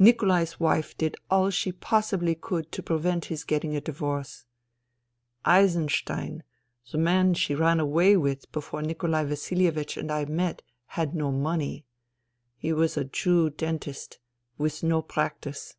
Nikolai's 0.00 0.58
wife 0.58 0.98
did 0.98 1.14
all 1.30 1.48
she 1.48 1.70
possibly 1.70 2.34
could 2.34 2.72
to 2.72 2.82
prevent 2.82 3.26
his 3.26 3.44
getting 3.44 3.76
a 3.76 3.80
divorce. 3.80 4.44
Eisenstein, 5.44 6.42
the 6.90 6.98
man 6.98 7.34
she 7.34 7.54
ran 7.54 7.78
away 7.78 8.16
with 8.16 8.50
before 8.50 8.82
Nikolai 8.82 9.22
Vasilievich 9.22 9.96
and 9.96 10.10
I 10.10 10.24
met, 10.24 10.62
had 10.86 11.14
no 11.14 11.30
money. 11.30 11.86
He 12.56 12.72
was 12.72 12.96
a 12.96 13.04
Jew 13.04 13.48
dentist, 13.50 14.18
with 14.58 14.82
no 14.82 15.02
practice. 15.02 15.76